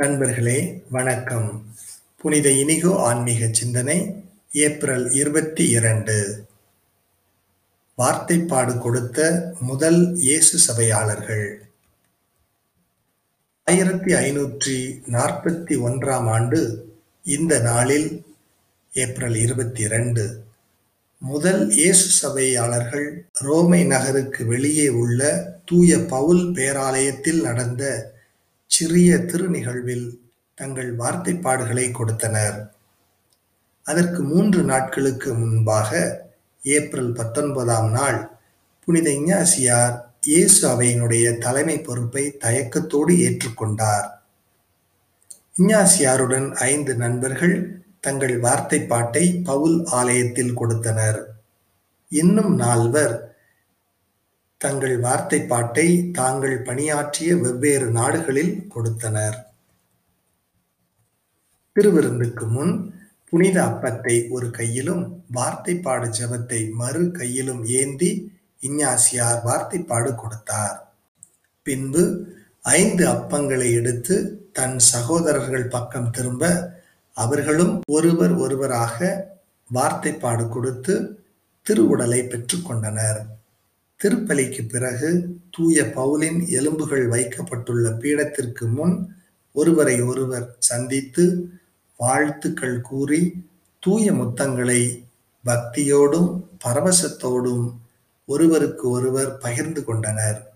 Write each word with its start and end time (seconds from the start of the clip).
நண்பர்களே 0.00 0.84
வணக்கம். 0.88 1.46
புனித 2.16 2.48
இனிகோ 2.50 2.90
ஆன்மீக 2.98 3.46
சிந்தனை 3.52 3.96
ஏப்ரல் 4.64 5.06
இருபத்தி 5.10 5.64
இரண்டு. 5.68 6.16
வார்த்தைப்பாடு 7.98 8.78
கொடுத்த 8.78 9.18
முதல் 9.60 10.16
இயேசு 10.16 10.58
சபையாளர்கள். 10.58 11.46
ஆயிரத்தி 13.66 14.12
ஐநூற்றி 14.14 14.76
நாற்பத்தி 15.06 15.76
ஒன்றாம் 15.82 16.28
ஆண்டு 16.28 16.60
இந்த 17.24 17.58
நாளில் 17.60 18.08
ஏப்ரல் 18.92 19.34
இருபத்தி 19.34 19.82
இரண்டு 19.82 20.26
முதல் 21.22 21.70
இயேசு 21.70 22.10
சபையாளர்கள் 22.22 23.08
ரோமை 23.40 23.80
நகருக்கு 23.84 24.44
வெளியே 24.44 24.88
உள்ள 24.88 25.22
தூய 25.64 25.98
பவுல் 26.04 26.44
பேராலயத்தில் 26.52 27.40
நடந்த 27.40 28.14
சிறிய 28.76 29.10
திருநிகழ்வில் 29.30 30.08
தங்கள் 30.58 30.90
வார்த்தைப்பாடுகளை 30.96 31.84
கொடுத்தனர். 31.90 32.58
அதற்கு 33.86 34.20
மூன்று 34.22 34.60
நாட்களுக்கு 34.62 35.30
முன்பாக 35.34 35.90
ஏப்ரல் 36.62 37.12
பத்தொன்பதாம் 37.12 37.90
நாள் 37.90 38.18
புனித 38.84 39.08
இஞ்ஞாசியார் 39.10 39.94
இயேசு 40.30 40.60
அவையினுடைய 40.72 41.26
தலைமை 41.44 41.76
பொறுப்பை 41.80 42.24
தயக்கத்தோடு 42.44 43.12
ஏற்றுக்கொண்டார் 43.26 44.06
இஞ்ஞாசியாருடன் 45.60 46.48
ஐந்து 46.70 46.94
நண்பர்கள் 47.02 47.56
தங்கள் 48.04 48.34
வார்த்தைப்பாட்டை 48.40 49.24
பவுல் 49.44 49.78
ஆலயத்தில் 49.98 50.54
கொடுத்தனர். 50.54 51.20
இன்னும் 52.12 52.52
நால்வர் 52.54 53.14
தங்கள் 54.66 54.96
வார்த்தைப்பாட்டை 55.06 55.88
தாங்கள் 56.18 56.56
பணியாற்றிய 56.68 57.30
வெவ்வேறு 57.44 57.88
நாடுகளில் 57.98 58.54
கொடுத்தனர். 58.74 59.38
திருவிருந்துக்கு 61.76 62.44
முன் 62.54 62.74
புனித 63.30 63.56
அப்பத்தை 63.70 64.16
ஒரு 64.36 64.46
கையிலும் 64.58 65.04
வார்த்தைப்பாடு 65.36 66.06
ஜெபத்தை 66.18 66.60
மறு 66.80 67.04
கையிலும் 67.18 67.62
ஏந்தி 67.80 68.10
இஞ்ஞாசியார் 68.62 69.40
வார்த்தைப்பாடு 69.48 70.10
கொடுத்தார். 70.14 70.76
பின்பு 71.66 72.02
ஐந்து 72.78 73.04
அப்பங்களை 73.14 73.68
எடுத்து 73.80 74.14
தன் 74.58 74.78
சகோதரர்கள் 74.92 75.72
பக்கம் 75.74 76.10
திரும்ப 76.10 76.44
அவர்களும் 77.16 77.74
ஒருவர் 77.96 78.34
ஒருவராக 78.44 78.98
வார்த்தைப்பாடு 79.70 80.44
கொடுத்து 80.48 80.94
திருவுடலை 81.66 82.20
பெற்றுக்கொண்டனர் 82.32 83.20
திருப்பலிக்கு 83.96 84.64
பிறகு 84.64 85.28
தூய 85.50 85.82
பவுலின் 85.82 86.48
எலும்புகள் 86.48 87.08
வைக்கப்பட்டுள்ள 87.08 87.90
பீடத்திற்கு 87.90 88.68
முன் 88.68 89.16
ஒருவரை 89.52 90.00
ஒருவர் 90.00 90.56
சந்தித்து 90.58 91.24
வாழ்த்துக்கள் 91.96 92.80
கூறி 92.80 93.44
தூய 93.80 94.12
முத்தங்களை 94.12 95.04
பக்தியோடும் 95.44 96.42
பரவசத்தோடும் 96.64 97.74
ஒருவருக்கு 98.26 98.88
ஒருவர் 98.88 99.38
பகிர்ந்து 99.38 99.84
கொண்டனர். 99.84 100.52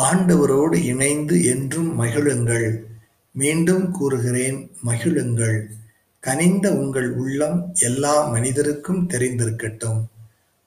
ஆண்டவரோடு 0.00 0.74
இணைந்து 0.74 1.44
என்றும் 1.44 2.00
மகிழுங்கள். 2.00 2.84
மீண்டும் 3.32 3.90
கூறுகிறேன் 3.90 4.70
மகிழுங்கள். 4.86 5.66
கனிந்த 6.20 6.72
உங்கள் 6.72 7.10
உள்ளம் 7.12 7.72
எல்லா 7.74 8.28
மனிதருக்கும் 8.28 9.08
தெரிந்திருக்கட்டும். 9.08 10.00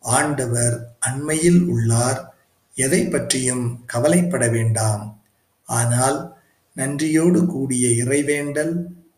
ஆண்டவர் 0.04 0.96
அண்மையில் 1.00 1.62
உள்ளார் 1.66 2.22
எதை 2.76 3.02
பற்றியும் 3.06 3.84
கவலைப்பட 3.86 4.48
வேண்டாம். 4.48 5.04
ஆனால் 5.64 6.36
நன்றியோடு 6.73 7.46
கூடிய 7.46 7.88
இறைவேண்டல் 8.04 8.76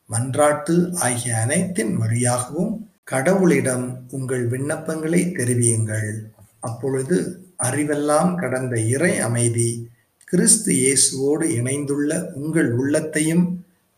மன்றாட்டு 0.09 0.93
ஆகிய 0.93 1.35
அனைத்தின் 1.35 1.97
வழியாகவும் 1.97 2.87
கடவுளிடம் 3.11 4.07
உங்கள் 4.09 4.45
விண்ணப்பங்களை 4.47 5.21
தெரிவியுங்கள். 5.31 6.11
அப்பொழுது 6.59 7.17
அறிவெல்லாம் 7.57 8.35
கடந்த 8.35 8.79
இறை 8.79 9.19
அமைதி 9.19 9.89
கிறிஸ்து 10.25 10.73
இயேசுவோடு 10.73 11.45
இணைந்துள்ள 11.59 12.31
உங்கள் 12.33 12.71
உள்ளத்தையும் 12.71 13.45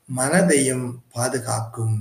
மனதையும் 0.09 0.85
பாதுகாக்கும். 1.11 1.97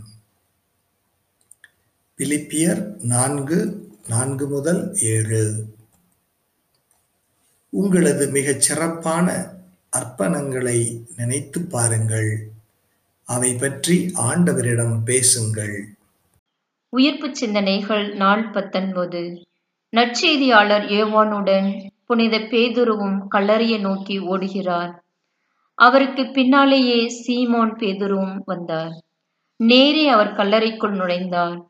பிலிப்பியர் 2.19 2.83
நான்கு 3.03 3.59
நான்கு 4.09 4.49
முதல் 4.49 4.97
ஏழு. 5.01 5.65
உங்களது 7.69 8.27
மிகச் 8.27 8.61
சிறப்பான 8.61 9.47
அர்ப்பணங்களை 9.97 11.07
நினைத்து 11.17 11.61
பாருங்கள். 11.61 12.51
அவை 13.25 13.55
பற்றி 13.55 14.13
ஆண்டவரிடம் 14.15 15.03
பேசுங்கள். 15.05 15.95
உயிர்ப்பு 16.89 17.37
சிந்தனைகள் 17.37 18.15
நாள் 18.15 18.51
பத்தொன்பது. 18.51 19.47
நற்செய்தியாளர் 19.93 20.85
ஏவானுடன் 20.85 21.87
புனித 22.05 22.39
பேதுருவும் 22.39 23.27
கல்லறையை 23.29 23.81
நோக்கி 23.81 24.29
ஓடுகிறார். 24.29 24.95
அவருக்கு 25.75 26.31
பின்னாலேயே 26.31 27.27
சீமோன் 27.27 27.75
பேதுருவும் 27.77 28.43
வந்தார். 28.45 29.05
நேரே 29.57 30.09
அவர் 30.09 30.35
கல்லறைக்குள் 30.35 30.97
நுழைந்தார். 30.97 31.69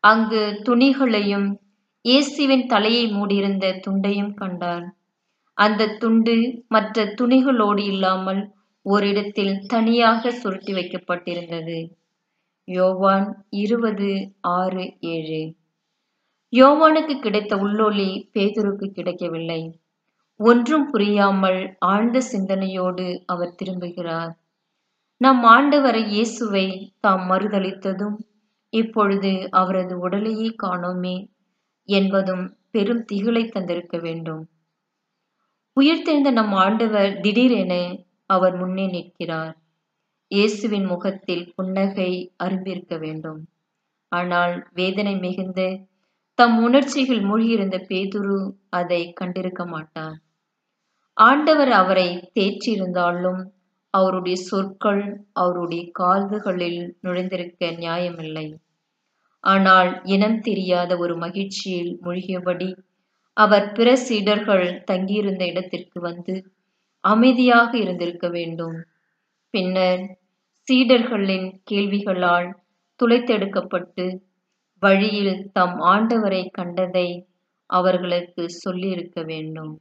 அங்கு 0.00 0.60
துணிகளையும் 0.64 1.60
இயேசுவின் 2.04 2.66
தலையை 2.66 3.04
மூடியிருந்த 3.08 3.66
துண்டையும் 3.84 4.34
கண்டார். 4.34 4.84
அந்த 5.58 5.88
துண்டு 5.98 6.34
மற்ற 6.68 7.04
துணிகளோடு 7.18 7.82
இல்லாமல் 7.84 8.42
ஓரிடத்தில் 8.86 9.54
தனியாக 9.66 10.30
சுருட்டி 10.30 10.72
வைக்கப்பட்டிருந்தது. 10.72 11.78
யோவான் 12.68 13.26
இருபது 13.54 14.10
ஆறு 14.40 14.84
ஏழு. 15.06 15.42
யோவானுக்கு 16.52 17.14
கிடைத்த 17.18 17.56
உள்ளொளி 17.56 18.08
பேதுருக்கு 18.32 18.86
கிடைக்கவில்லை. 18.90 19.60
ஒன்றும் 20.40 20.86
புரியாமல் 20.90 21.60
ஆழ்ந்த 21.86 22.20
சிந்தனையோடு 22.20 23.06
அவர் 23.26 23.56
திரும்புகிறார். 23.62 24.32
நம் 25.20 25.42
ஆண்டவரை 25.46 26.02
இயேசுவை 26.06 26.66
தாம் 27.00 27.26
மறுதளித்ததும் 27.30 28.16
இப்பொழுது 28.72 29.32
அவரது 29.52 29.94
உடலையே 29.98 30.48
காணோமே 30.62 31.16
என்பதும் 31.88 32.44
பெரும் 32.70 33.04
திகிலை 33.12 33.48
தந்திருக்க 33.48 33.98
வேண்டும். 33.98 34.42
உயிர்த்தெழுந்த 35.76 36.30
நம் 36.30 36.52
ஆண்டவர் 36.52 37.20
திடீரென 37.20 37.74
அவர் 38.26 38.56
முன்னே 38.56 38.86
நிற்கிறார். 38.86 39.56
இயேசுவின் 40.30 40.86
முகத்தில் 40.86 41.52
புன்னகை 41.56 42.32
அரும்பிருக்க 42.44 42.98
வேண்டும். 42.98 43.40
ஆனால் 44.12 44.54
வேதனை 44.72 45.16
மிகுந்த 45.16 45.60
தம் 46.34 46.58
உணர்ச்சிகள் 46.62 47.20
மூழ்கியிருந்த 47.20 47.76
பேதுரு 47.88 48.38
அதை 48.70 49.12
கண்டிருக்க 49.20 49.66
மாட்டார். 49.66 50.18
ஆண்டவர் 51.16 51.72
அவரை 51.72 52.30
தேற்றியிருந்தாலும் 52.34 53.40
அவருடைய 53.90 54.36
சொற்கள் 54.36 55.02
அவருடைய 55.32 55.90
கால்களில் 55.92 56.98
நுழைந்திருக்க 57.02 57.70
நியாயமில்லை. 57.78 58.46
ஆனால் 59.44 60.02
இனம் 60.04 60.40
தெரியாத 60.40 60.96
ஒரு 60.98 61.16
மகிழ்ச்சியில் 61.16 61.98
மூழ்கியபடி 62.02 62.68
அவர் 63.36 63.72
பிற 63.72 63.96
சீடர்கள் 63.96 64.82
தங்கியிருந்த 64.84 65.46
இடத்திற்கு 65.46 66.00
வந்து 66.00 66.34
அமைதியாக 67.04 67.70
இருந்திருக்க 67.78 68.28
வேண்டும். 68.28 68.76
பின்னர் 69.54 70.02
சீடர்களின் 70.68 71.48
கேள்விகளால் 71.64 72.48
துளைத்தெடுக்கப்பட்டு 73.00 74.06
வழியில் 74.82 75.50
தம் 75.52 75.76
ஆண்டவரை 75.80 76.42
கண்டதை 76.50 77.08
அவர்களுக்கு 77.70 78.50
சொல்லியிருக்க 78.50 79.22
வேண்டும். 79.22 79.72